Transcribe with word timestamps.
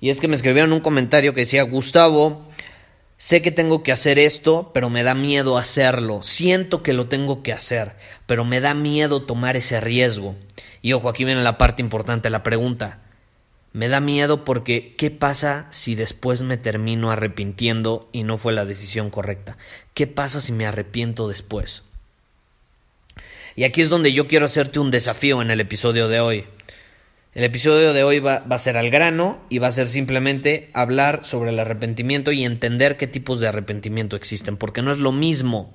Y 0.00 0.10
es 0.10 0.20
que 0.20 0.28
me 0.28 0.36
escribieron 0.36 0.72
un 0.72 0.80
comentario 0.80 1.34
que 1.34 1.40
decía, 1.40 1.62
Gustavo, 1.62 2.46
sé 3.16 3.40
que 3.42 3.50
tengo 3.50 3.82
que 3.82 3.92
hacer 3.92 4.18
esto, 4.18 4.70
pero 4.74 4.90
me 4.90 5.02
da 5.02 5.14
miedo 5.14 5.56
hacerlo. 5.56 6.22
Siento 6.22 6.82
que 6.82 6.92
lo 6.92 7.06
tengo 7.06 7.42
que 7.42 7.52
hacer, 7.52 7.92
pero 8.26 8.44
me 8.44 8.60
da 8.60 8.74
miedo 8.74 9.22
tomar 9.22 9.56
ese 9.56 9.80
riesgo. 9.80 10.36
Y 10.82 10.92
ojo, 10.92 11.08
aquí 11.08 11.24
viene 11.24 11.42
la 11.42 11.58
parte 11.58 11.82
importante, 11.82 12.30
la 12.30 12.42
pregunta. 12.42 13.00
Me 13.72 13.88
da 13.88 14.00
miedo 14.00 14.44
porque 14.44 14.94
¿qué 14.96 15.10
pasa 15.10 15.66
si 15.70 15.94
después 15.94 16.40
me 16.42 16.56
termino 16.56 17.10
arrepintiendo 17.10 18.08
y 18.10 18.22
no 18.22 18.38
fue 18.38 18.54
la 18.54 18.64
decisión 18.64 19.10
correcta? 19.10 19.58
¿Qué 19.92 20.06
pasa 20.06 20.40
si 20.40 20.52
me 20.52 20.66
arrepiento 20.66 21.28
después? 21.28 21.82
Y 23.54 23.64
aquí 23.64 23.82
es 23.82 23.88
donde 23.88 24.12
yo 24.12 24.28
quiero 24.28 24.46
hacerte 24.46 24.78
un 24.78 24.90
desafío 24.90 25.42
en 25.42 25.50
el 25.50 25.60
episodio 25.60 26.08
de 26.08 26.20
hoy. 26.20 26.44
El 27.36 27.44
episodio 27.44 27.92
de 27.92 28.02
hoy 28.02 28.18
va, 28.18 28.36
a 28.48 28.58
ser 28.58 28.78
al 28.78 28.88
grano 28.88 29.38
y 29.50 29.58
va 29.58 29.68
a 29.68 29.72
ser 29.72 29.88
simplemente 29.88 30.70
hablar 30.72 31.26
sobre 31.26 31.50
el 31.50 31.58
arrepentimiento 31.58 32.32
y 32.32 32.46
entender 32.46 32.96
qué 32.96 33.06
tipos 33.06 33.40
de 33.40 33.46
arrepentimiento 33.46 34.16
existen, 34.16 34.56
porque 34.56 34.80
no 34.80 34.90
es 34.90 34.96
lo 34.96 35.12
mismo 35.12 35.74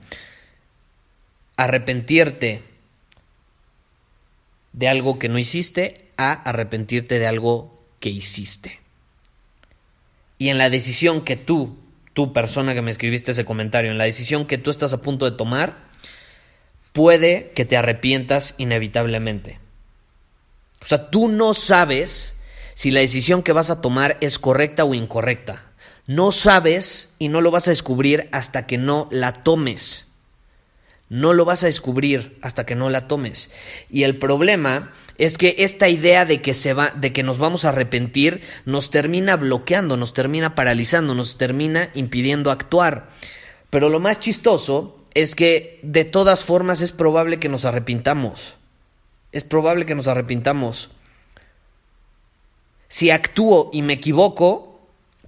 arrepentirte 1.57 2.63
de 4.73 4.87
algo 4.87 5.19
que 5.19 5.29
no 5.29 5.37
hiciste 5.37 6.09
a 6.17 6.31
arrepentirte 6.31 7.19
de 7.19 7.27
algo 7.27 7.79
que 7.99 8.09
hiciste. 8.09 8.79
Y 10.39 10.49
en 10.49 10.57
la 10.57 10.71
decisión 10.71 11.23
que 11.23 11.35
tú, 11.35 11.77
tú 12.15 12.33
persona 12.33 12.73
que 12.73 12.81
me 12.81 12.89
escribiste 12.89 13.33
ese 13.33 13.45
comentario, 13.45 13.91
en 13.91 13.99
la 13.99 14.05
decisión 14.05 14.47
que 14.47 14.57
tú 14.57 14.71
estás 14.71 14.93
a 14.93 15.03
punto 15.03 15.29
de 15.29 15.37
tomar, 15.37 15.77
puede 16.91 17.51
que 17.53 17.65
te 17.65 17.77
arrepientas 17.77 18.55
inevitablemente. 18.57 19.59
O 20.81 20.85
sea, 20.85 21.09
tú 21.09 21.27
no 21.27 21.53
sabes 21.53 22.33
si 22.73 22.91
la 22.91 23.01
decisión 23.01 23.43
que 23.43 23.53
vas 23.53 23.69
a 23.69 23.81
tomar 23.81 24.17
es 24.21 24.39
correcta 24.39 24.83
o 24.83 24.93
incorrecta. 24.93 25.65
No 26.07 26.31
sabes 26.31 27.13
y 27.19 27.29
no 27.29 27.41
lo 27.41 27.51
vas 27.51 27.67
a 27.67 27.71
descubrir 27.71 28.27
hasta 28.31 28.65
que 28.65 28.77
no 28.77 29.07
la 29.11 29.43
tomes. 29.43 30.07
No 31.07 31.33
lo 31.33 31.45
vas 31.45 31.63
a 31.63 31.67
descubrir 31.67 32.39
hasta 32.41 32.65
que 32.65 32.75
no 32.75 32.89
la 32.89 33.07
tomes. 33.07 33.51
Y 33.89 34.03
el 34.03 34.17
problema 34.17 34.93
es 35.17 35.37
que 35.37 35.55
esta 35.59 35.89
idea 35.89 36.25
de 36.25 36.41
que 36.41 36.53
se 36.53 36.73
va, 36.73 36.91
de 36.95 37.13
que 37.13 37.21
nos 37.21 37.37
vamos 37.37 37.65
a 37.65 37.69
arrepentir, 37.69 38.41
nos 38.65 38.89
termina 38.89 39.35
bloqueando, 39.35 39.97
nos 39.97 40.13
termina 40.13 40.55
paralizando, 40.55 41.13
nos 41.13 41.37
termina 41.37 41.91
impidiendo 41.93 42.49
actuar. 42.49 43.09
Pero 43.69 43.89
lo 43.89 43.99
más 43.99 44.19
chistoso 44.19 44.97
es 45.13 45.35
que 45.35 45.79
de 45.83 46.05
todas 46.05 46.43
formas 46.43 46.81
es 46.81 46.91
probable 46.91 47.39
que 47.39 47.49
nos 47.49 47.65
arrepintamos 47.65 48.55
es 49.31 49.43
probable 49.43 49.85
que 49.85 49.95
nos 49.95 50.07
arrepintamos. 50.07 50.91
Si 52.87 53.09
actúo 53.09 53.69
y 53.71 53.81
me 53.81 53.93
equivoco, 53.93 54.79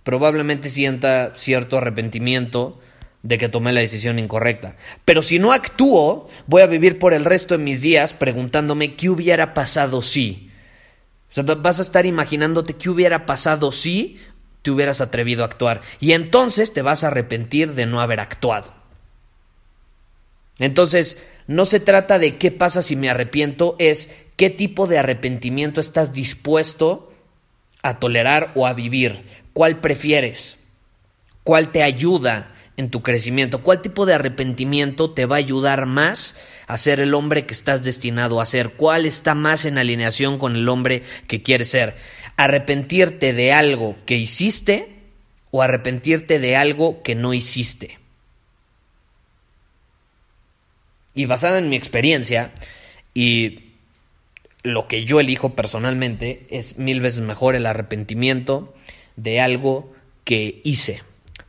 probablemente 0.03 0.69
sienta 0.69 1.33
cierto 1.35 1.77
arrepentimiento 1.77 2.79
de 3.21 3.37
que 3.37 3.47
tomé 3.47 3.71
la 3.71 3.79
decisión 3.79 4.19
incorrecta. 4.19 4.75
Pero 5.05 5.21
si 5.21 5.39
no 5.39 5.53
actúo, 5.53 6.27
voy 6.45 6.61
a 6.61 6.67
vivir 6.67 6.99
por 6.99 7.13
el 7.13 7.23
resto 7.23 7.57
de 7.57 7.63
mis 7.63 7.81
días 7.81 8.13
preguntándome 8.13 8.95
qué 8.95 9.09
hubiera 9.09 9.53
pasado 9.53 10.01
si. 10.01 10.51
O 11.31 11.33
sea, 11.33 11.43
vas 11.43 11.79
a 11.79 11.83
estar 11.83 12.05
imaginándote 12.05 12.73
qué 12.73 12.89
hubiera 12.89 13.25
pasado 13.25 13.71
si 13.71 14.19
te 14.61 14.71
hubieras 14.71 15.01
atrevido 15.01 15.43
a 15.43 15.47
actuar. 15.47 15.81
Y 15.99 16.11
entonces 16.11 16.73
te 16.73 16.81
vas 16.81 17.03
a 17.03 17.07
arrepentir 17.07 17.73
de 17.73 17.85
no 17.85 18.01
haber 18.01 18.19
actuado. 18.19 18.73
Entonces, 20.59 21.17
no 21.47 21.65
se 21.65 21.79
trata 21.79 22.19
de 22.19 22.37
qué 22.37 22.51
pasa 22.51 22.81
si 22.81 22.95
me 22.95 23.09
arrepiento, 23.09 23.75
es 23.79 24.11
qué 24.35 24.49
tipo 24.49 24.87
de 24.87 24.99
arrepentimiento 24.99 25.81
estás 25.81 26.13
dispuesto 26.13 27.11
a 27.81 27.99
tolerar 27.99 28.51
o 28.55 28.65
a 28.65 28.73
vivir. 28.73 29.23
¿Cuál 29.51 29.79
prefieres? 29.79 30.57
¿Cuál 31.43 31.71
te 31.71 31.83
ayuda 31.83 32.53
en 32.77 32.89
tu 32.89 33.03
crecimiento? 33.03 33.61
¿Cuál 33.61 33.81
tipo 33.81 34.05
de 34.05 34.13
arrepentimiento 34.13 35.11
te 35.11 35.25
va 35.25 35.35
a 35.35 35.39
ayudar 35.39 35.85
más 35.85 36.35
a 36.67 36.77
ser 36.77 37.01
el 37.01 37.13
hombre 37.13 37.45
que 37.45 37.53
estás 37.53 37.83
destinado 37.83 38.39
a 38.39 38.45
ser? 38.45 38.71
¿Cuál 38.71 39.05
está 39.05 39.35
más 39.35 39.65
en 39.65 39.77
alineación 39.77 40.39
con 40.39 40.55
el 40.55 40.69
hombre 40.69 41.03
que 41.27 41.43
quieres 41.43 41.69
ser? 41.69 41.95
¿Arrepentirte 42.37 43.33
de 43.33 43.51
algo 43.51 43.97
que 44.05 44.15
hiciste 44.15 45.01
o 45.51 45.61
arrepentirte 45.61 46.39
de 46.39 46.55
algo 46.55 47.03
que 47.03 47.15
no 47.15 47.33
hiciste? 47.33 47.99
Y 51.15 51.25
basada 51.25 51.59
en 51.59 51.69
mi 51.69 51.75
experiencia 51.75 52.51
y 53.13 53.73
lo 54.63 54.87
que 54.87 55.03
yo 55.03 55.19
elijo 55.19 55.49
personalmente, 55.49 56.47
es 56.49 56.77
mil 56.77 57.01
veces 57.01 57.21
mejor 57.21 57.55
el 57.55 57.65
arrepentimiento 57.65 58.73
de 59.17 59.41
algo 59.41 59.93
que 60.23 60.61
hice. 60.63 61.03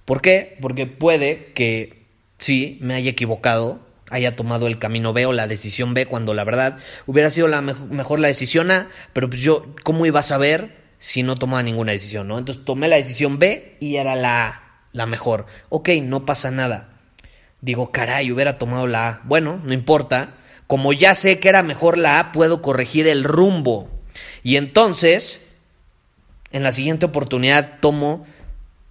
¿Por 0.04 0.20
qué? 0.20 0.58
Porque 0.60 0.86
puede 0.86 1.53
que 1.54 2.03
sí 2.38 2.76
me 2.80 2.94
haya 2.94 3.10
equivocado, 3.10 3.80
haya 4.10 4.36
tomado 4.36 4.66
el 4.66 4.78
camino 4.78 5.12
B 5.12 5.26
o 5.26 5.32
la 5.32 5.47
decisión 5.47 5.94
B 5.94 6.06
cuando 6.06 6.34
la 6.34 6.44
verdad 6.44 6.76
hubiera 7.06 7.30
sido 7.30 7.48
la 7.48 7.62
mejor 7.62 8.19
la 8.19 8.28
decisión 8.28 8.70
A, 8.70 8.88
pero 9.12 9.30
pues 9.30 9.41
yo, 9.41 9.64
¿cómo 9.84 10.04
iba 10.06 10.20
a 10.20 10.24
saber 10.24 10.82
si 10.98 11.22
no 11.22 11.36
tomaba 11.36 11.62
ninguna 11.62 11.92
decisión, 11.92 12.28
no? 12.28 12.38
Entonces 12.38 12.64
tomé 12.64 12.88
la 12.88 12.97
decisión 12.97 13.38
B 13.38 13.76
y 13.80 13.97
era 13.97 14.16
la 14.16 14.60
la 14.92 15.06
mejor. 15.06 15.47
Ok, 15.70 15.88
no 16.03 16.24
pasa 16.24 16.50
nada 16.50 16.94
digo, 17.64 17.91
caray, 17.91 18.30
hubiera 18.30 18.58
tomado 18.58 18.86
la 18.86 19.08
A. 19.08 19.20
Bueno, 19.25 19.60
no 19.64 19.72
importa. 19.72 20.34
Como 20.66 20.92
ya 20.92 21.14
sé 21.14 21.38
que 21.41 21.48
era 21.48 21.62
mejor 21.62 21.97
la 21.98 22.19
A, 22.20 22.32
puedo 22.32 22.60
corregir 22.60 23.06
el 23.06 23.25
rumbo. 23.25 23.91
Y 24.42 24.56
entonces, 24.56 25.47
en 26.53 26.62
la 26.62 26.72
siguiente 26.72 27.06
oportunidad 27.06 27.78
tomo 27.80 28.26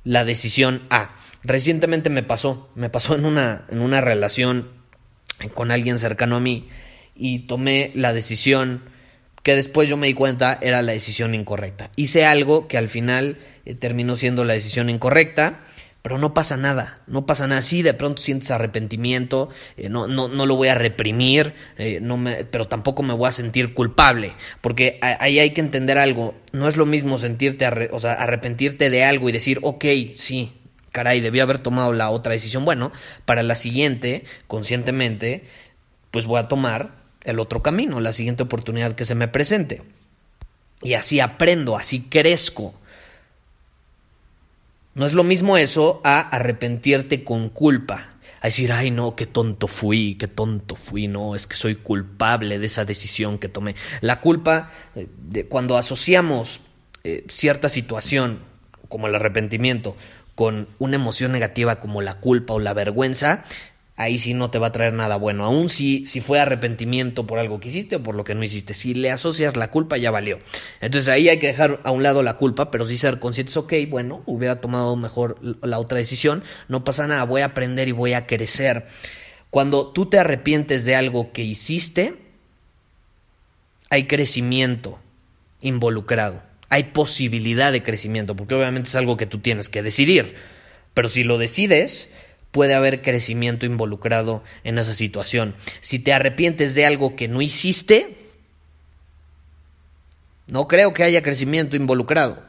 la 0.03 0.25
decisión 0.25 0.81
A. 0.89 1.15
Recientemente 1.43 2.09
me 2.09 2.23
pasó, 2.23 2.69
me 2.75 2.89
pasó 2.89 3.15
en 3.15 3.25
una, 3.25 3.65
en 3.69 3.79
una 3.79 4.01
relación 4.01 4.69
con 5.53 5.71
alguien 5.71 5.99
cercano 5.99 6.37
a 6.37 6.39
mí 6.39 6.67
y 7.15 7.39
tomé 7.39 7.91
la 7.95 8.13
decisión 8.13 8.83
que 9.43 9.55
después 9.55 9.89
yo 9.89 9.97
me 9.97 10.07
di 10.07 10.13
cuenta 10.13 10.57
era 10.61 10.81
la 10.81 10.93
decisión 10.93 11.35
incorrecta. 11.35 11.89
Hice 11.95 12.25
algo 12.25 12.67
que 12.67 12.77
al 12.77 12.87
final 12.87 13.37
eh, 13.65 13.75
terminó 13.75 14.15
siendo 14.15 14.45
la 14.45 14.53
decisión 14.53 14.89
incorrecta 14.89 15.59
pero 16.03 16.17
no 16.17 16.33
pasa 16.33 16.57
nada, 16.57 17.01
no 17.07 17.25
pasa 17.25 17.47
nada. 17.47 17.61
Sí, 17.61 17.81
de 17.81 17.93
pronto 17.93 18.21
sientes 18.21 18.51
arrepentimiento, 18.51 19.49
eh, 19.77 19.87
no, 19.87 20.05
no, 20.05 20.27
no, 20.27 20.45
lo 20.45 20.57
voy 20.57 20.67
a 20.67 20.75
reprimir, 20.75 21.53
eh, 21.77 21.99
no 22.01 22.17
me, 22.17 22.43
pero 22.43 22.67
tampoco 22.67 23.03
me 23.03 23.13
voy 23.13 23.29
a 23.29 23.31
sentir 23.31 23.73
culpable, 23.73 24.33
porque 24.59 24.99
ahí 25.01 25.39
hay 25.39 25.51
que 25.51 25.61
entender 25.61 25.97
algo. 25.97 26.35
No 26.51 26.67
es 26.67 26.75
lo 26.75 26.85
mismo 26.85 27.17
sentirte, 27.17 27.89
o 27.91 27.99
sea, 28.01 28.13
arrepentirte 28.13 28.89
de 28.89 29.05
algo 29.05 29.29
y 29.29 29.31
decir, 29.31 29.59
ok, 29.63 29.85
sí, 30.15 30.51
caray, 30.91 31.21
debí 31.21 31.39
haber 31.39 31.59
tomado 31.59 31.93
la 31.93 32.09
otra 32.09 32.33
decisión. 32.33 32.65
Bueno, 32.65 32.91
para 33.23 33.41
la 33.41 33.55
siguiente, 33.55 34.25
conscientemente, 34.47 35.45
pues 36.11 36.25
voy 36.25 36.39
a 36.39 36.49
tomar 36.49 36.95
el 37.23 37.39
otro 37.39 37.63
camino, 37.63 38.01
la 38.01 38.11
siguiente 38.11 38.43
oportunidad 38.43 38.91
que 38.91 39.05
se 39.05 39.15
me 39.15 39.29
presente. 39.29 39.81
Y 40.81 40.95
así 40.95 41.21
aprendo, 41.21 41.77
así 41.77 42.01
crezco. 42.01 42.73
No 44.95 45.05
es 45.05 45.13
lo 45.13 45.23
mismo 45.23 45.57
eso 45.57 46.01
a 46.03 46.19
arrepentirte 46.19 47.23
con 47.23 47.49
culpa. 47.49 48.09
A 48.41 48.47
decir, 48.47 48.71
ay 48.71 48.91
no, 48.91 49.15
qué 49.15 49.25
tonto 49.25 49.67
fui, 49.67 50.15
qué 50.15 50.27
tonto 50.27 50.75
fui, 50.75 51.07
no, 51.07 51.33
es 51.33 51.47
que 51.47 51.55
soy 51.55 51.75
culpable 51.75 52.59
de 52.59 52.65
esa 52.65 52.83
decisión 52.83 53.39
que 53.39 53.47
tomé. 53.47 53.75
La 54.01 54.19
culpa, 54.19 54.69
eh, 54.95 55.07
de, 55.29 55.45
cuando 55.45 55.77
asociamos 55.77 56.59
eh, 57.03 57.25
cierta 57.29 57.69
situación 57.69 58.39
como 58.89 59.07
el 59.07 59.15
arrepentimiento, 59.15 59.95
con 60.35 60.67
una 60.79 60.95
emoción 60.95 61.31
negativa 61.31 61.79
como 61.79 62.01
la 62.01 62.19
culpa 62.19 62.53
o 62.53 62.59
la 62.59 62.73
vergüenza, 62.73 63.45
ahí 63.95 64.17
sí 64.17 64.33
no 64.33 64.49
te 64.49 64.59
va 64.59 64.67
a 64.67 64.71
traer 64.71 64.93
nada 64.93 65.17
bueno. 65.17 65.45
Aún 65.45 65.69
si, 65.69 66.05
si 66.05 66.21
fue 66.21 66.39
arrepentimiento 66.39 67.27
por 67.27 67.39
algo 67.39 67.59
que 67.59 67.67
hiciste 67.67 67.97
o 67.97 68.03
por 68.03 68.15
lo 68.15 68.23
que 68.23 68.35
no 68.35 68.43
hiciste. 68.43 68.73
Si 68.73 68.93
le 68.93 69.11
asocias 69.11 69.55
la 69.55 69.69
culpa, 69.69 69.97
ya 69.97 70.11
valió. 70.11 70.39
Entonces 70.81 71.09
ahí 71.09 71.29
hay 71.29 71.39
que 71.39 71.47
dejar 71.47 71.79
a 71.83 71.91
un 71.91 72.03
lado 72.03 72.23
la 72.23 72.37
culpa, 72.37 72.71
pero 72.71 72.87
sí 72.87 72.97
ser 72.97 73.19
conscientes, 73.19 73.55
ok, 73.57 73.73
bueno, 73.89 74.23
hubiera 74.25 74.61
tomado 74.61 74.95
mejor 74.95 75.37
la 75.41 75.79
otra 75.79 75.99
decisión, 75.99 76.43
no 76.67 76.83
pasa 76.83 77.07
nada, 77.07 77.23
voy 77.23 77.41
a 77.41 77.45
aprender 77.45 77.87
y 77.87 77.91
voy 77.91 78.13
a 78.13 78.25
crecer. 78.25 78.87
Cuando 79.49 79.87
tú 79.87 80.07
te 80.07 80.17
arrepientes 80.17 80.85
de 80.85 80.95
algo 80.95 81.31
que 81.31 81.43
hiciste, 81.43 82.15
hay 83.89 84.07
crecimiento 84.07 84.99
involucrado. 85.61 86.41
Hay 86.69 86.85
posibilidad 86.85 87.71
de 87.71 87.83
crecimiento, 87.83 88.35
porque 88.35 88.55
obviamente 88.55 88.89
es 88.89 88.95
algo 88.95 89.17
que 89.17 89.27
tú 89.27 89.37
tienes 89.37 89.69
que 89.69 89.83
decidir. 89.83 90.33
Pero 90.95 91.09
si 91.09 91.23
lo 91.23 91.37
decides, 91.37 92.09
puede 92.53 92.75
haber 92.75 93.01
crecimiento 93.01 93.65
involucrado 93.65 94.43
en 94.63 94.77
esa 94.77 94.93
situación. 94.93 95.55
Si 95.81 95.97
te 95.97 96.13
arrepientes 96.13 96.75
de 96.75 96.85
algo 96.85 97.15
que 97.15 97.27
no 97.27 97.41
hiciste, 97.41 98.15
no 100.47 100.67
creo 100.67 100.93
que 100.93 101.01
haya 101.01 101.23
crecimiento 101.23 101.75
involucrado. 101.75 102.43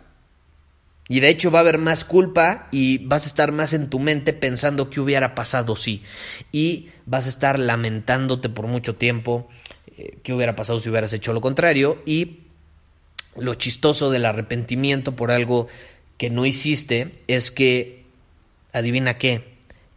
Y 1.08 1.20
de 1.20 1.30
hecho 1.30 1.50
va 1.50 1.60
a 1.60 1.62
haber 1.62 1.78
más 1.78 2.04
culpa 2.04 2.68
y 2.70 2.98
vas 2.98 3.24
a 3.24 3.28
estar 3.28 3.50
más 3.50 3.72
en 3.72 3.88
tu 3.88 3.98
mente 3.98 4.34
pensando 4.34 4.90
qué 4.90 5.00
hubiera 5.00 5.34
pasado 5.34 5.74
si. 5.74 6.02
Y 6.52 6.90
vas 7.06 7.24
a 7.24 7.30
estar 7.30 7.58
lamentándote 7.58 8.50
por 8.50 8.66
mucho 8.66 8.96
tiempo 8.96 9.48
eh, 9.96 10.18
qué 10.22 10.34
hubiera 10.34 10.54
pasado 10.54 10.80
si 10.80 10.90
hubieras 10.90 11.14
hecho 11.14 11.32
lo 11.32 11.40
contrario. 11.40 12.02
Y 12.04 12.40
lo 13.36 13.54
chistoso 13.54 14.10
del 14.10 14.26
arrepentimiento 14.26 15.16
por 15.16 15.30
algo 15.30 15.68
que 16.18 16.28
no 16.28 16.44
hiciste 16.44 17.12
es 17.26 17.50
que, 17.50 18.04
adivina 18.74 19.16
qué, 19.16 19.53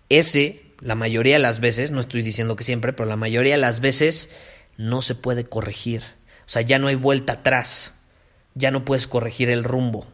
ese, 0.10 0.62
la 0.80 0.96
mayoría 0.96 1.36
de 1.36 1.42
las 1.42 1.60
veces, 1.60 1.92
no 1.92 2.00
estoy 2.00 2.22
diciendo 2.22 2.56
que 2.56 2.64
siempre, 2.64 2.94
pero 2.94 3.10
la 3.10 3.16
mayoría 3.16 3.56
de 3.56 3.62
las 3.62 3.80
veces 3.82 4.30
no 4.78 5.02
se 5.02 5.16
puede 5.16 5.44
corregir. 5.44 6.04
O 6.46 6.50
sea, 6.50 6.62
ya 6.62 6.80
no 6.80 6.88
hay 6.88 6.96
vuelta 6.96 7.34
atrás. 7.34 7.94
Ya 8.56 8.72
no 8.72 8.86
puedes 8.86 9.08
corregir 9.08 9.50
el 9.50 9.64
rumbo. 9.64 10.08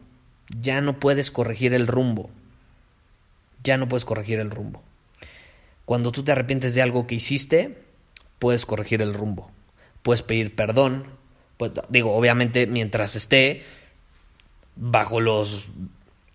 Ya 0.60 0.80
no 0.80 0.98
puedes 0.98 1.30
corregir 1.30 1.74
el 1.74 1.86
rumbo. 1.86 2.30
Ya 3.62 3.76
no 3.78 3.88
puedes 3.88 4.04
corregir 4.04 4.40
el 4.40 4.50
rumbo. 4.50 4.82
Cuando 5.84 6.12
tú 6.12 6.24
te 6.24 6.32
arrepientes 6.32 6.74
de 6.74 6.82
algo 6.82 7.06
que 7.06 7.14
hiciste, 7.14 7.78
puedes 8.38 8.66
corregir 8.66 9.00
el 9.00 9.14
rumbo. 9.14 9.50
Puedes 10.02 10.22
pedir 10.22 10.54
perdón. 10.54 11.06
Pues, 11.56 11.72
digo, 11.88 12.14
obviamente 12.14 12.66
mientras 12.66 13.16
esté 13.16 13.62
bajo 14.76 15.20
los 15.20 15.68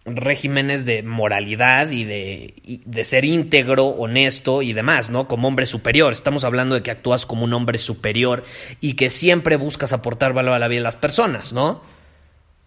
regímenes 0.05 0.85
de 0.85 1.03
moralidad 1.03 1.91
y 1.91 2.03
de, 2.03 2.81
de, 2.85 3.03
ser 3.03 3.25
íntegro, 3.25 3.87
honesto 3.87 4.61
y 4.61 4.73
demás, 4.73 5.09
¿no? 5.09 5.27
Como 5.27 5.47
hombre 5.47 5.65
superior. 5.65 6.13
Estamos 6.13 6.43
hablando 6.43 6.75
de 6.75 6.83
que 6.83 6.91
actúas 6.91 7.25
como 7.25 7.43
un 7.43 7.53
hombre 7.53 7.77
superior 7.77 8.43
y 8.79 8.93
que 8.93 9.09
siempre 9.09 9.57
buscas 9.57 9.93
aportar 9.93 10.33
valor 10.33 10.53
a 10.53 10.59
la 10.59 10.67
vida 10.67 10.79
de 10.79 10.83
las 10.83 10.95
personas, 10.95 11.53
¿no? 11.53 11.81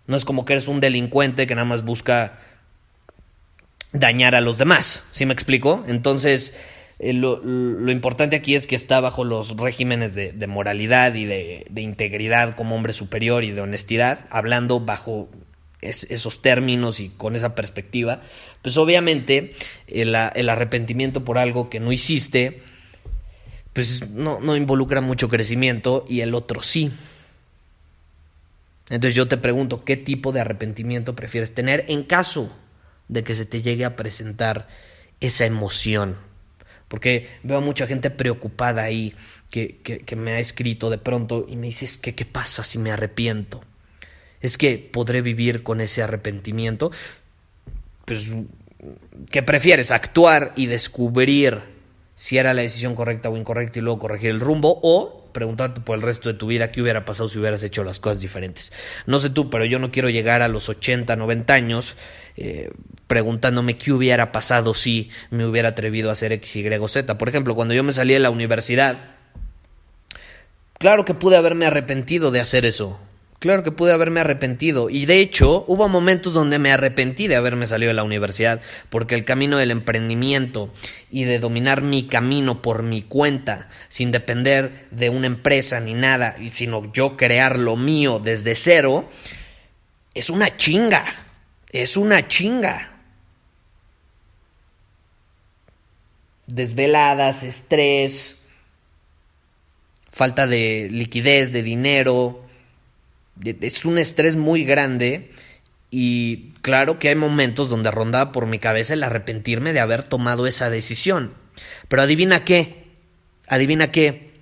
No 0.06 0.16
es 0.16 0.24
como 0.24 0.44
que 0.44 0.54
eres 0.54 0.68
un 0.68 0.80
delincuente 0.80 1.46
que 1.46 1.54
nada 1.54 1.64
más 1.64 1.84
busca 1.84 2.38
dañar 3.92 4.34
a 4.34 4.40
los 4.40 4.58
demás, 4.58 5.04
¿sí 5.12 5.26
me 5.26 5.32
explico? 5.32 5.84
Entonces, 5.86 6.56
eh, 6.98 7.12
lo, 7.12 7.38
lo, 7.38 7.92
importante 7.92 8.36
aquí 8.36 8.54
es 8.54 8.66
que 8.66 8.74
está 8.74 9.00
bajo 9.00 9.22
los 9.24 9.56
regímenes 9.56 10.14
de, 10.14 10.32
de 10.32 10.46
moralidad 10.46 11.14
y 11.14 11.24
de, 11.24 11.66
de 11.68 11.80
integridad 11.82 12.54
como 12.54 12.74
hombre 12.74 12.94
superior 12.94 13.44
y 13.44 13.50
de 13.50 13.60
honestidad, 13.60 14.26
hablando 14.30 14.80
bajo 14.80 15.28
esos 15.82 16.40
términos 16.40 17.00
y 17.00 17.08
con 17.10 17.36
esa 17.36 17.54
perspectiva, 17.54 18.22
pues 18.62 18.76
obviamente 18.76 19.54
el, 19.88 20.14
arrepentimiento 20.14 21.24
por 21.24 21.38
algo 21.38 21.68
que 21.68 21.80
no 21.80 21.92
hiciste, 21.92 22.62
pues 23.72 24.08
no, 24.08 24.40
no 24.40 24.56
involucra 24.56 25.00
mucho 25.00 25.28
crecimiento 25.28 26.06
y 26.08 26.20
el 26.20 26.34
otro 26.34 26.62
sí. 26.62 26.92
Entonces 28.90 29.14
yo 29.14 29.26
te 29.26 29.36
pregunto, 29.36 29.84
¿qué 29.84 29.96
tipo 29.96 30.32
de 30.32 30.40
arrepentimiento 30.40 31.16
prefieres 31.16 31.52
tener 31.52 31.84
en 31.88 32.04
caso 32.04 32.54
de 33.08 33.24
que 33.24 33.34
se 33.34 33.44
te 33.44 33.62
llegue 33.62 33.84
a 33.84 33.96
presentar 33.96 34.68
esa 35.20 35.46
emoción? 35.46 36.16
Porque 36.88 37.28
veo 37.42 37.58
a 37.58 37.62
mucha 37.62 37.86
gente 37.86 38.10
preocupada 38.10 38.82
ahí 38.82 39.14
que, 39.50 39.78
que, 39.78 40.16
me 40.16 40.32
ha 40.32 40.38
escrito 40.38 40.90
de 40.90 40.98
pronto 40.98 41.46
y 41.48 41.56
me 41.56 41.66
dice, 41.68 41.86
es 41.86 41.98
que, 41.98 42.14
¿qué 42.14 42.24
pasa 42.24 42.64
si 42.64 42.78
me 42.78 42.90
arrepiento? 42.90 43.62
Es 44.42 44.58
que 44.58 44.76
podré 44.76 45.22
vivir 45.22 45.62
con 45.62 45.80
ese 45.80 46.02
arrepentimiento. 46.02 46.90
Pues, 48.04 48.32
¿qué 49.30 49.42
prefieres? 49.42 49.90
¿Actuar 49.90 50.52
y 50.56 50.66
descubrir 50.66 51.60
si 52.16 52.38
era 52.38 52.52
la 52.52 52.62
decisión 52.62 52.94
correcta 52.94 53.30
o 53.30 53.36
incorrecta 53.36 53.78
y 53.78 53.82
luego 53.82 54.00
corregir 54.00 54.30
el 54.30 54.40
rumbo? 54.40 54.80
¿O 54.82 55.30
preguntarte 55.32 55.80
por 55.80 55.96
el 55.96 56.02
resto 56.02 56.28
de 56.28 56.34
tu 56.34 56.48
vida 56.48 56.72
qué 56.72 56.82
hubiera 56.82 57.06
pasado 57.06 57.28
si 57.28 57.38
hubieras 57.38 57.62
hecho 57.62 57.84
las 57.84 58.00
cosas 58.00 58.20
diferentes? 58.20 58.72
No 59.06 59.20
sé 59.20 59.30
tú, 59.30 59.48
pero 59.48 59.64
yo 59.64 59.78
no 59.78 59.92
quiero 59.92 60.10
llegar 60.10 60.42
a 60.42 60.48
los 60.48 60.68
80, 60.68 61.14
90 61.14 61.54
años 61.54 61.96
eh, 62.36 62.70
preguntándome 63.06 63.76
qué 63.76 63.92
hubiera 63.92 64.32
pasado 64.32 64.74
si 64.74 65.08
me 65.30 65.46
hubiera 65.46 65.70
atrevido 65.70 66.10
a 66.10 66.14
hacer 66.14 66.32
X, 66.32 66.56
Y 66.56 66.88
Z. 66.88 67.16
Por 67.16 67.28
ejemplo, 67.28 67.54
cuando 67.54 67.74
yo 67.74 67.84
me 67.84 67.92
salí 67.92 68.12
de 68.12 68.18
la 68.18 68.30
universidad, 68.30 68.96
claro 70.78 71.04
que 71.04 71.14
pude 71.14 71.36
haberme 71.36 71.66
arrepentido 71.66 72.32
de 72.32 72.40
hacer 72.40 72.66
eso 72.66 72.98
Claro 73.42 73.64
que 73.64 73.72
pude 73.72 73.92
haberme 73.92 74.20
arrepentido 74.20 74.88
y 74.88 75.04
de 75.04 75.18
hecho 75.18 75.64
hubo 75.66 75.88
momentos 75.88 76.32
donde 76.32 76.60
me 76.60 76.70
arrepentí 76.70 77.26
de 77.26 77.34
haberme 77.34 77.66
salido 77.66 77.88
de 77.88 77.94
la 77.94 78.04
universidad 78.04 78.60
porque 78.88 79.16
el 79.16 79.24
camino 79.24 79.58
del 79.58 79.72
emprendimiento 79.72 80.72
y 81.10 81.24
de 81.24 81.40
dominar 81.40 81.82
mi 81.82 82.06
camino 82.06 82.62
por 82.62 82.84
mi 82.84 83.02
cuenta 83.02 83.68
sin 83.88 84.12
depender 84.12 84.86
de 84.92 85.10
una 85.10 85.26
empresa 85.26 85.80
ni 85.80 85.92
nada, 85.92 86.36
sino 86.52 86.92
yo 86.92 87.16
crear 87.16 87.58
lo 87.58 87.74
mío 87.74 88.20
desde 88.22 88.54
cero, 88.54 89.10
es 90.14 90.30
una 90.30 90.56
chinga, 90.56 91.04
es 91.72 91.96
una 91.96 92.28
chinga. 92.28 92.92
Desveladas, 96.46 97.42
estrés, 97.42 98.40
falta 100.12 100.46
de 100.46 100.86
liquidez, 100.92 101.50
de 101.50 101.64
dinero, 101.64 102.51
es 103.44 103.84
un 103.84 103.98
estrés 103.98 104.36
muy 104.36 104.64
grande 104.64 105.30
y 105.90 106.52
claro 106.62 106.98
que 106.98 107.08
hay 107.08 107.16
momentos 107.16 107.68
donde 107.68 107.90
rondaba 107.90 108.32
por 108.32 108.46
mi 108.46 108.58
cabeza 108.58 108.94
el 108.94 109.02
arrepentirme 109.02 109.72
de 109.72 109.80
haber 109.80 110.02
tomado 110.04 110.46
esa 110.46 110.70
decisión. 110.70 111.34
Pero 111.88 112.02
adivina 112.02 112.44
qué, 112.44 112.86
adivina 113.46 113.92
qué, 113.92 114.32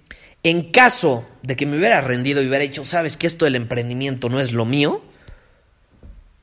en 0.43 0.71
caso 0.71 1.29
de 1.43 1.57
que 1.57 1.67
me 1.67 1.76
hubiera 1.76 2.00
rendido 2.00 2.43
y 2.43 2.49
hubiera 2.49 2.62
dicho, 2.62 2.85
sabes 2.85 3.17
que 3.17 3.26
esto 3.26 3.45
del 3.45 3.57
emprendimiento 3.57 4.29
no 4.29 4.41
es 4.41 4.53
lo 4.53 4.64
mío, 4.64 5.03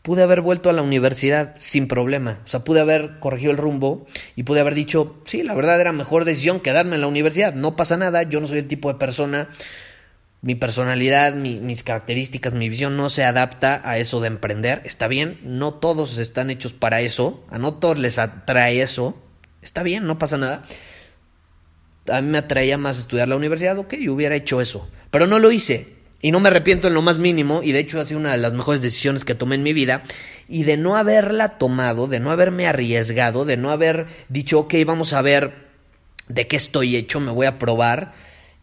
pude 0.01 0.23
haber 0.23 0.41
vuelto 0.41 0.69
a 0.69 0.73
la 0.73 0.81
universidad 0.81 1.55
sin 1.57 1.87
problema. 1.87 2.39
O 2.45 2.47
sea, 2.47 2.63
pude 2.63 2.79
haber 2.79 3.19
corregido 3.19 3.51
el 3.51 3.57
rumbo 3.57 4.07
y 4.35 4.43
pude 4.43 4.59
haber 4.59 4.73
dicho, 4.73 5.21
sí, 5.25 5.43
la 5.43 5.53
verdad 5.53 5.81
era 5.81 5.91
mejor 5.91 6.25
decisión 6.25 6.59
quedarme 6.59 6.95
en 6.95 7.01
la 7.01 7.07
universidad. 7.07 7.53
No 7.53 7.75
pasa 7.75 7.97
nada, 7.97 8.23
yo 8.23 8.39
no 8.39 8.47
soy 8.47 8.59
el 8.59 8.67
tipo 8.67 8.91
de 8.91 8.99
persona 8.99 9.49
mi 10.41 10.55
personalidad, 10.55 11.33
mis 11.33 11.83
características, 11.83 12.53
mi 12.53 12.69
visión 12.69 12.95
no 12.95 13.09
se 13.09 13.23
adapta 13.23 13.81
a 13.83 13.97
eso 13.97 14.21
de 14.21 14.27
emprender. 14.27 14.81
Está 14.85 15.07
bien, 15.07 15.39
no 15.43 15.73
todos 15.73 16.17
están 16.17 16.49
hechos 16.49 16.73
para 16.73 17.01
eso, 17.01 17.43
a 17.49 17.57
no 17.57 17.75
todos 17.75 17.97
les 17.97 18.19
atrae 18.19 18.81
eso. 18.81 19.21
Está 19.61 19.83
bien, 19.83 20.05
no 20.05 20.19
pasa 20.19 20.37
nada. 20.37 20.63
A 22.09 22.21
mí 22.21 22.29
me 22.29 22.37
atraía 22.37 22.77
más 22.77 22.99
estudiar 22.99 23.27
la 23.27 23.35
universidad, 23.35 23.77
ok, 23.77 23.95
yo 23.95 24.13
hubiera 24.13 24.35
hecho 24.35 24.61
eso. 24.61 24.87
Pero 25.11 25.27
no 25.27 25.39
lo 25.39 25.51
hice. 25.51 25.97
Y 26.21 26.31
no 26.31 26.39
me 26.39 26.49
arrepiento 26.49 26.87
en 26.87 26.93
lo 26.93 27.01
más 27.01 27.19
mínimo, 27.19 27.61
y 27.61 27.71
de 27.73 27.79
hecho 27.79 27.99
ha 27.99 28.05
sido 28.05 28.19
una 28.19 28.31
de 28.31 28.37
las 28.37 28.53
mejores 28.53 28.81
decisiones 28.81 29.23
que 29.23 29.35
tomé 29.35 29.55
en 29.55 29.63
mi 29.63 29.73
vida, 29.73 30.01
y 30.47 30.63
de 30.63 30.77
no 30.77 30.97
haberla 30.97 31.57
tomado, 31.57 32.07
de 32.07 32.19
no 32.19 32.31
haberme 32.31 32.65
arriesgado, 32.65 33.45
de 33.45 33.57
no 33.57 33.69
haber 33.69 34.07
dicho, 34.27 34.59
ok, 34.61 34.73
vamos 34.85 35.13
a 35.13 35.21
ver 35.21 35.53
de 36.27 36.47
qué 36.47 36.55
estoy 36.55 36.95
hecho, 36.95 37.19
me 37.19 37.31
voy 37.31 37.45
a 37.45 37.59
probar, 37.59 38.13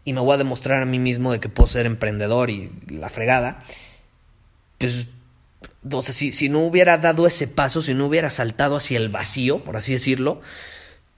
y 0.05 0.13
me 0.13 0.21
voy 0.21 0.35
a 0.35 0.39
demostrar 0.39 0.83
a 0.83 0.87
mí 0.87 0.99
mismo 0.99 1.33
de 1.33 1.41
que 1.41 1.49
puedo 1.49 1.69
ser 1.69 1.87
emprendedor 1.87 2.51
y 2.51 2.71
la 2.89 3.09
fregada, 3.09 3.65
pues, 4.79 5.09
o 5.91 6.03
sea, 6.03 6.15
si, 6.15 6.33
si 6.33 6.49
no 6.49 6.61
hubiera 6.61 6.99
dado 6.99 7.27
ese 7.27 7.49
paso, 7.49 7.83
si 7.83 7.95
no 7.95 8.07
hubiera 8.07 8.31
saltado 8.31 8.77
hacia 8.77 8.99
el 8.99 9.09
vacío, 9.09 9.65
por 9.65 9.77
así 9.77 9.93
decirlo, 9.93 10.41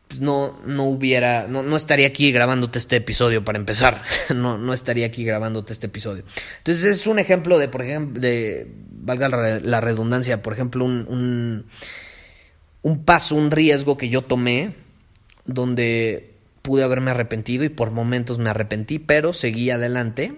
pues 0.08 0.20
no, 0.20 0.60
no 0.64 0.84
hubiera, 0.84 1.48
no, 1.48 1.62
no 1.62 1.76
estaría 1.76 2.06
aquí 2.06 2.30
grabándote 2.30 2.78
este 2.78 2.96
episodio 2.96 3.44
para 3.44 3.58
empezar, 3.58 4.02
no, 4.34 4.56
no 4.56 4.72
estaría 4.72 5.06
aquí 5.06 5.24
grabándote 5.24 5.72
este 5.72 5.86
episodio. 5.86 6.24
Entonces 6.58 6.84
es 6.84 7.06
un 7.06 7.18
ejemplo 7.18 7.58
de, 7.58 7.68
por 7.68 7.82
ejemplo, 7.82 8.20
de, 8.20 8.70
valga 8.90 9.28
la 9.28 9.80
redundancia, 9.80 10.42
por 10.42 10.52
ejemplo, 10.52 10.84
un, 10.84 11.06
un, 11.08 11.66
un 12.82 13.04
paso, 13.04 13.34
un 13.34 13.50
riesgo 13.50 13.96
que 13.96 14.08
yo 14.08 14.22
tomé, 14.22 14.74
donde 15.44 16.35
pude 16.66 16.82
haberme 16.82 17.12
arrepentido 17.12 17.62
y 17.62 17.68
por 17.68 17.92
momentos 17.92 18.38
me 18.38 18.50
arrepentí, 18.50 18.98
pero 18.98 19.32
seguí 19.32 19.70
adelante 19.70 20.32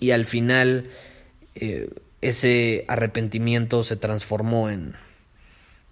y 0.00 0.12
al 0.12 0.24
final 0.24 0.88
eh, 1.56 1.90
ese 2.22 2.86
arrepentimiento 2.88 3.84
se 3.84 3.96
transformó 3.96 4.70
en, 4.70 4.94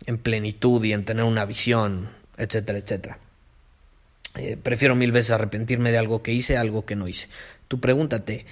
en 0.06 0.16
plenitud 0.16 0.82
y 0.82 0.94
en 0.94 1.04
tener 1.04 1.24
una 1.24 1.44
visión, 1.44 2.08
etcétera, 2.38 2.78
etcétera. 2.78 3.18
Eh, 4.36 4.56
prefiero 4.56 4.94
mil 4.94 5.12
veces 5.12 5.32
arrepentirme 5.32 5.92
de 5.92 5.98
algo 5.98 6.22
que 6.22 6.32
hice 6.32 6.56
algo 6.56 6.86
que 6.86 6.96
no 6.96 7.06
hice. 7.06 7.28
Tú 7.68 7.78
pregúntate, 7.78 8.46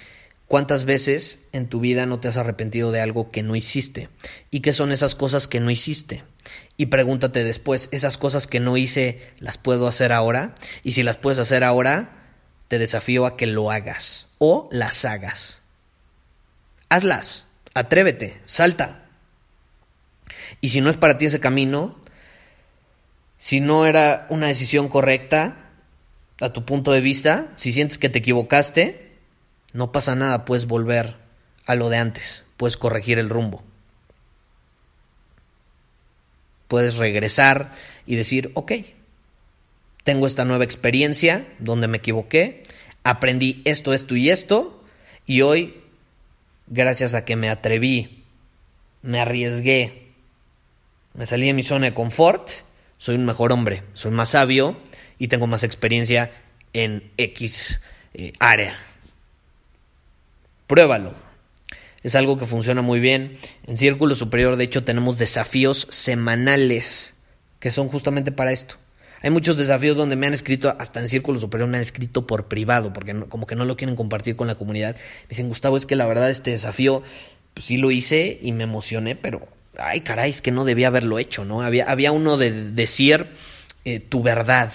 ¿cuántas 0.45 0.85
veces 0.85 1.47
en 1.53 1.69
tu 1.69 1.79
vida 1.79 2.05
no 2.05 2.19
te 2.19 2.27
has 2.27 2.37
arrepentido 2.37 2.91
de 2.91 3.01
algo 3.01 3.31
que 3.31 3.41
no 3.41 3.55
hiciste? 3.55 4.09
¿Y 4.51 4.59
qué 4.59 4.73
son 4.73 4.91
esas 4.91 5.15
cosas 5.15 5.47
que 5.47 5.59
no 5.59 5.71
hiciste? 5.71 6.21
Y 6.81 6.87
pregúntate 6.87 7.43
después, 7.43 7.89
¿esas 7.91 8.17
cosas 8.17 8.47
que 8.47 8.59
no 8.59 8.75
hice 8.75 9.21
las 9.37 9.59
puedo 9.59 9.87
hacer 9.87 10.11
ahora? 10.11 10.55
Y 10.81 10.93
si 10.93 11.03
las 11.03 11.15
puedes 11.15 11.37
hacer 11.37 11.63
ahora, 11.63 12.23
te 12.69 12.79
desafío 12.79 13.27
a 13.27 13.37
que 13.37 13.45
lo 13.45 13.69
hagas 13.69 14.25
o 14.39 14.67
las 14.71 15.05
hagas. 15.05 15.61
Hazlas, 16.89 17.45
atrévete, 17.75 18.41
salta. 18.45 19.05
Y 20.59 20.69
si 20.69 20.81
no 20.81 20.89
es 20.89 20.97
para 20.97 21.19
ti 21.19 21.27
ese 21.27 21.39
camino, 21.39 22.01
si 23.37 23.59
no 23.59 23.85
era 23.85 24.25
una 24.31 24.47
decisión 24.47 24.87
correcta, 24.87 25.57
a 26.39 26.51
tu 26.51 26.65
punto 26.65 26.93
de 26.93 27.01
vista, 27.01 27.49
si 27.57 27.73
sientes 27.73 27.99
que 27.99 28.09
te 28.09 28.17
equivocaste, 28.17 29.19
no 29.73 29.91
pasa 29.91 30.15
nada, 30.15 30.45
puedes 30.45 30.65
volver 30.65 31.17
a 31.67 31.75
lo 31.75 31.89
de 31.89 31.97
antes, 31.97 32.43
puedes 32.57 32.75
corregir 32.75 33.19
el 33.19 33.29
rumbo. 33.29 33.61
Puedes 36.71 36.95
regresar 36.95 37.73
y 38.05 38.15
decir, 38.15 38.51
ok, 38.53 38.71
tengo 40.05 40.25
esta 40.25 40.45
nueva 40.45 40.63
experiencia 40.63 41.45
donde 41.59 41.89
me 41.89 41.97
equivoqué, 41.97 42.63
aprendí 43.03 43.61
esto, 43.65 43.93
esto 43.93 44.15
y 44.15 44.29
esto, 44.29 44.81
y 45.25 45.41
hoy, 45.41 45.81
gracias 46.67 47.13
a 47.13 47.25
que 47.25 47.35
me 47.35 47.49
atreví, 47.49 48.23
me 49.01 49.19
arriesgué, 49.19 50.13
me 51.13 51.25
salí 51.25 51.47
de 51.47 51.53
mi 51.55 51.63
zona 51.63 51.87
de 51.87 51.93
confort, 51.93 52.49
soy 52.97 53.15
un 53.15 53.25
mejor 53.25 53.51
hombre, 53.51 53.83
soy 53.91 54.11
más 54.11 54.29
sabio 54.29 54.77
y 55.19 55.27
tengo 55.27 55.47
más 55.47 55.65
experiencia 55.65 56.31
en 56.71 57.11
X 57.17 57.81
eh, 58.13 58.31
área. 58.39 58.77
Pruébalo. 60.67 61.20
Es 62.03 62.15
algo 62.15 62.37
que 62.37 62.45
funciona 62.45 62.81
muy 62.81 62.99
bien. 62.99 63.37
En 63.67 63.77
Círculo 63.77 64.15
Superior, 64.15 64.55
de 64.55 64.63
hecho, 64.63 64.83
tenemos 64.83 65.17
desafíos 65.17 65.87
semanales 65.89 67.13
que 67.59 67.71
son 67.71 67.89
justamente 67.89 68.31
para 68.31 68.51
esto. 68.51 68.75
Hay 69.21 69.29
muchos 69.29 69.55
desafíos 69.55 69.95
donde 69.95 70.15
me 70.15 70.25
han 70.25 70.33
escrito, 70.33 70.75
hasta 70.79 70.99
en 70.99 71.07
Círculo 71.07 71.39
Superior 71.39 71.69
me 71.69 71.77
han 71.77 71.83
escrito 71.83 72.25
por 72.25 72.47
privado, 72.47 72.91
porque 72.91 73.13
como 73.29 73.45
que 73.45 73.55
no 73.55 73.65
lo 73.65 73.77
quieren 73.77 73.95
compartir 73.95 74.35
con 74.35 74.47
la 74.47 74.55
comunidad. 74.55 74.95
Dicen, 75.29 75.47
Gustavo, 75.47 75.77
es 75.77 75.85
que 75.85 75.95
la 75.95 76.07
verdad 76.07 76.31
este 76.31 76.49
desafío, 76.51 77.03
pues 77.53 77.67
sí 77.67 77.77
lo 77.77 77.91
hice 77.91 78.39
y 78.41 78.51
me 78.51 78.63
emocioné, 78.63 79.15
pero, 79.15 79.47
ay 79.77 80.01
caray, 80.01 80.31
es 80.31 80.41
que 80.41 80.51
no 80.51 80.65
debía 80.65 80.87
haberlo 80.87 81.19
hecho, 81.19 81.45
¿no? 81.45 81.61
Había, 81.61 81.85
había 81.85 82.11
uno 82.11 82.37
de 82.37 82.71
decir 82.71 83.27
eh, 83.85 83.99
tu 83.99 84.23
verdad, 84.23 84.71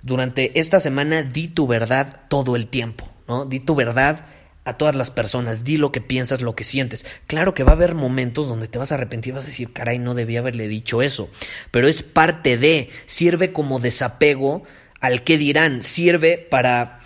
durante 0.00 0.58
esta 0.58 0.80
semana 0.80 1.22
di 1.22 1.48
tu 1.48 1.66
verdad 1.66 2.22
todo 2.28 2.56
el 2.56 2.68
tiempo, 2.68 3.06
¿no? 3.26 3.44
Di 3.44 3.60
tu 3.60 3.74
verdad 3.74 4.24
a 4.64 4.74
todas 4.74 4.94
las 4.94 5.10
personas, 5.10 5.64
di 5.64 5.76
lo 5.78 5.92
que 5.92 6.00
piensas, 6.00 6.40
lo 6.40 6.54
que 6.54 6.64
sientes. 6.64 7.06
Claro 7.26 7.54
que 7.54 7.64
va 7.64 7.72
a 7.72 7.76
haber 7.76 7.94
momentos 7.94 8.46
donde 8.46 8.68
te 8.68 8.78
vas 8.78 8.92
a 8.92 8.96
arrepentir, 8.96 9.32
vas 9.34 9.44
a 9.44 9.48
decir, 9.48 9.72
caray, 9.72 9.98
no 9.98 10.14
debía 10.14 10.40
haberle 10.40 10.68
dicho 10.68 11.00
eso, 11.00 11.30
pero 11.70 11.88
es 11.88 12.02
parte 12.02 12.58
de, 12.58 12.90
sirve 13.06 13.52
como 13.52 13.80
desapego 13.80 14.64
al 15.00 15.24
que 15.24 15.38
dirán, 15.38 15.82
sirve 15.82 16.38
para 16.38 17.00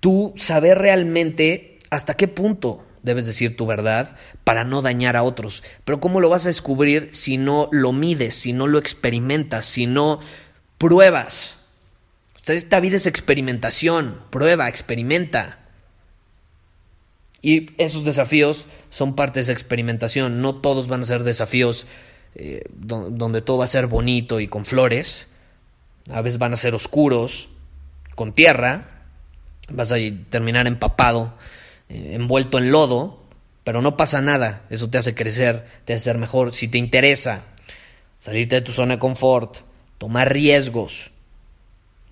tú 0.00 0.34
saber 0.36 0.78
realmente 0.78 1.78
hasta 1.90 2.14
qué 2.14 2.28
punto 2.28 2.84
debes 3.02 3.26
decir 3.26 3.56
tu 3.56 3.66
verdad 3.66 4.16
para 4.44 4.64
no 4.64 4.82
dañar 4.82 5.16
a 5.16 5.22
otros. 5.22 5.62
Pero 5.84 6.00
¿cómo 6.00 6.20
lo 6.20 6.28
vas 6.28 6.44
a 6.44 6.48
descubrir 6.48 7.10
si 7.12 7.36
no 7.36 7.68
lo 7.72 7.92
mides, 7.92 8.34
si 8.34 8.52
no 8.52 8.66
lo 8.66 8.78
experimentas, 8.78 9.66
si 9.66 9.86
no 9.86 10.20
pruebas? 10.78 11.56
esta 12.46 12.80
vida 12.80 12.96
es 12.96 13.06
experimentación, 13.06 14.20
prueba, 14.30 14.68
experimenta. 14.68 15.58
Y 17.42 17.70
esos 17.78 18.04
desafíos 18.04 18.66
son 18.90 19.14
parte 19.14 19.40
de 19.40 19.42
esa 19.42 19.52
experimentación. 19.52 20.40
No 20.40 20.54
todos 20.54 20.86
van 20.86 21.02
a 21.02 21.04
ser 21.04 21.24
desafíos 21.24 21.86
eh, 22.34 22.62
donde 22.70 23.42
todo 23.42 23.58
va 23.58 23.64
a 23.64 23.68
ser 23.68 23.88
bonito 23.88 24.40
y 24.40 24.46
con 24.46 24.64
flores. 24.64 25.26
A 26.10 26.22
veces 26.22 26.38
van 26.38 26.52
a 26.52 26.56
ser 26.56 26.74
oscuros, 26.74 27.48
con 28.14 28.32
tierra. 28.32 29.06
Vas 29.68 29.92
a 29.92 29.96
terminar 30.30 30.66
empapado, 30.66 31.34
eh, 31.88 32.12
envuelto 32.14 32.58
en 32.58 32.70
lodo. 32.70 33.22
Pero 33.64 33.82
no 33.82 33.96
pasa 33.96 34.22
nada. 34.22 34.64
Eso 34.70 34.88
te 34.88 34.98
hace 34.98 35.14
crecer, 35.14 35.66
te 35.84 35.94
hace 35.94 36.04
ser 36.04 36.18
mejor. 36.18 36.54
Si 36.54 36.68
te 36.68 36.78
interesa 36.78 37.44
salirte 38.18 38.56
de 38.56 38.62
tu 38.62 38.70
zona 38.72 38.94
de 38.94 39.00
confort, 39.00 39.56
tomar 39.98 40.32
riesgos, 40.32 41.10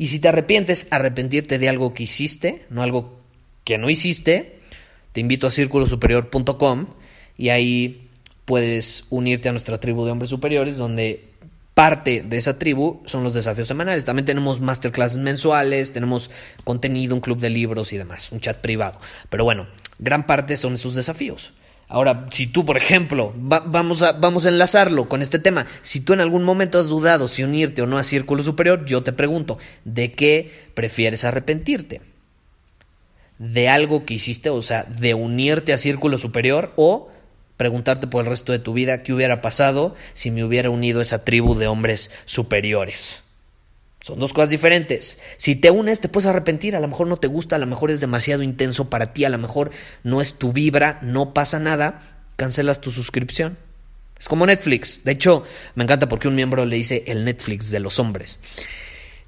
y 0.01 0.07
si 0.07 0.19
te 0.19 0.29
arrepientes, 0.29 0.87
arrepentirte 0.91 1.59
de 1.59 1.69
algo 1.69 1.93
que 1.93 2.05
hiciste, 2.05 2.65
no 2.71 2.83
algo 2.83 3.21
que 3.65 3.77
no 3.77 3.91
hiciste, 3.91 4.59
te 5.13 5.21
invito 5.21 5.47
a 5.47 5.51
círculosuperior.com 5.51 6.87
y 7.37 7.49
ahí 7.49 8.09
puedes 8.45 9.05
unirte 9.11 9.49
a 9.49 9.53
nuestra 9.53 9.79
tribu 9.79 10.05
de 10.05 10.11
hombres 10.11 10.31
superiores 10.31 10.77
donde 10.77 11.31
parte 11.75 12.23
de 12.23 12.37
esa 12.37 12.59
tribu 12.59 13.01
son 13.07 13.25
los 13.25 13.33
desafíos 13.33 13.69
semanales. 13.69 14.05
También 14.05 14.27
tenemos 14.27 14.61
masterclasses 14.61 15.19
mensuales, 15.19 15.93
tenemos 15.93 16.31
contenido, 16.65 17.15
un 17.15 17.21
club 17.21 17.39
de 17.39 17.51
libros 17.51 17.93
y 17.93 17.97
demás, 17.97 18.33
un 18.33 18.41
chat 18.41 18.59
privado. 18.59 19.01
Pero 19.31 19.45
bueno, 19.45 19.67
gran 19.99 20.27
parte 20.27 20.57
son 20.57 20.75
esos 20.75 20.95
desafíos. 20.95 21.53
Ahora, 21.89 22.27
si 22.31 22.47
tú, 22.47 22.65
por 22.65 22.77
ejemplo, 22.77 23.33
vamos, 23.35 24.03
a, 24.03 24.13
vamos 24.13 24.47
a 24.47 24.49
enlazarlo 24.49 25.09
con 25.09 25.23
este 25.23 25.41
tema, 25.41 25.67
si 25.83 26.01
tú 26.01 26.13
en 26.13 26.21
algún 26.21 26.45
momento 26.45 26.79
has 26.79 26.87
dudado 26.87 27.27
si 27.27 27.43
unirte 27.43 27.83
o 27.83 27.87
no 27.87 27.99
a 27.99 28.05
Círculo 28.05 28.45
Superior, 28.45 28.85
yo 28.85 29.03
te 29.03 29.13
pregunto, 29.13 29.59
¿de 29.85 30.13
qué 30.13 30.69
prefieres 30.75 31.25
arrepentirte? 31.25 32.01
¿De 33.41 33.71
algo 33.71 34.05
que 34.05 34.13
hiciste, 34.13 34.51
o 34.51 34.61
sea, 34.61 34.85
de 34.85 35.15
unirte 35.15 35.73
a 35.73 35.79
Círculo 35.79 36.19
Superior 36.19 36.75
o 36.77 37.09
preguntarte 37.57 38.07
por 38.07 38.23
el 38.23 38.31
resto 38.31 38.53
de 38.53 38.59
tu 38.59 38.75
vida 38.75 39.03
qué 39.03 39.15
hubiera 39.15 39.41
pasado 39.41 39.95
si 40.13 40.31
me 40.31 40.45
hubiera 40.45 40.69
unido 40.69 41.01
a 41.01 41.03
esa 41.03 41.25
tribu 41.25 41.55
de 41.55 41.67
hombres 41.67 42.11
superiores? 42.27 43.23
Son 44.03 44.19
dos 44.19 44.35
cosas 44.35 44.51
diferentes. 44.51 45.19
Si 45.39 45.57
te 45.57 45.71
unes, 45.71 46.01
te 46.01 46.11
puedes 46.11 46.29
arrepentir. 46.29 46.77
A 46.77 46.81
lo 46.81 46.89
mejor 46.89 47.07
no 47.07 47.17
te 47.17 47.29
gusta, 47.29 47.57
a 47.57 47.59
lo 47.59 47.67
mejor 47.67 47.91
es 47.91 48.01
demasiado 48.01 48.43
intenso 48.43 48.91
para 48.91 49.15
ti, 49.15 49.25
a 49.25 49.31
lo 49.31 49.39
mejor 49.39 49.71
no 50.05 50.21
es 50.21 50.35
tu 50.35 50.53
vibra, 50.53 50.99
no 51.01 51.33
pasa 51.33 51.59
nada. 51.59 52.03
Cancelas 52.37 52.83
tu 52.83 52.91
suscripción. 52.91 53.57
Es 54.19 54.29
como 54.29 54.45
Netflix. 54.45 55.01
De 55.03 55.13
hecho, 55.13 55.45
me 55.77 55.85
encanta 55.85 56.11
porque 56.11 56.29
un 56.29 56.35
miembro 56.35 56.67
le 56.67 56.77
dice 56.77 57.05
el 57.07 57.25
Netflix 57.25 57.71
de 57.71 57.81
los 57.81 57.99
hombres. 57.99 58.39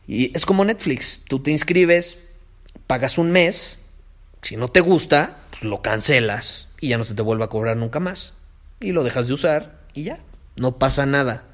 Y 0.06 0.36
es 0.36 0.44
como 0.44 0.66
Netflix. 0.66 1.22
Tú 1.26 1.38
te 1.38 1.50
inscribes, 1.50 2.18
pagas 2.86 3.16
un 3.16 3.30
mes. 3.30 3.78
Si 4.42 4.56
no 4.56 4.68
te 4.68 4.80
gusta, 4.80 5.38
pues 5.50 5.62
lo 5.62 5.82
cancelas 5.82 6.68
y 6.80 6.88
ya 6.88 6.98
no 6.98 7.04
se 7.04 7.14
te 7.14 7.22
vuelve 7.22 7.44
a 7.44 7.48
cobrar 7.48 7.76
nunca 7.76 8.00
más. 8.00 8.34
Y 8.80 8.92
lo 8.92 9.04
dejas 9.04 9.28
de 9.28 9.34
usar 9.34 9.78
y 9.94 10.02
ya. 10.02 10.18
No 10.56 10.78
pasa 10.78 11.06
nada. 11.06 11.44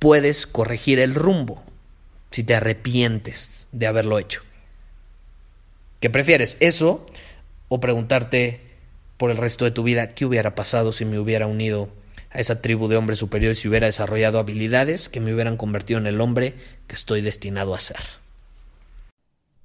Puedes 0.00 0.46
corregir 0.46 0.98
el 0.98 1.14
rumbo 1.14 1.62
si 2.32 2.42
te 2.42 2.56
arrepientes 2.56 3.68
de 3.70 3.86
haberlo 3.86 4.18
hecho. 4.18 4.42
¿Qué 6.00 6.10
prefieres? 6.10 6.56
¿Eso 6.60 7.06
o 7.68 7.78
preguntarte 7.78 8.60
por 9.16 9.30
el 9.30 9.36
resto 9.36 9.64
de 9.64 9.70
tu 9.70 9.82
vida 9.82 10.14
qué 10.14 10.24
hubiera 10.24 10.54
pasado 10.54 10.92
si 10.92 11.04
me 11.04 11.18
hubiera 11.18 11.46
unido 11.46 11.88
a 12.30 12.40
esa 12.40 12.60
tribu 12.62 12.88
de 12.88 12.96
hombres 12.96 13.18
superiores 13.18 13.64
y 13.64 13.68
hubiera 13.68 13.86
desarrollado 13.86 14.38
habilidades 14.38 15.08
que 15.08 15.20
me 15.20 15.32
hubieran 15.32 15.56
convertido 15.56 16.00
en 16.00 16.06
el 16.06 16.20
hombre 16.20 16.54
que 16.88 16.94
estoy 16.94 17.20
destinado 17.20 17.74
a 17.74 17.80
ser? 17.80 18.00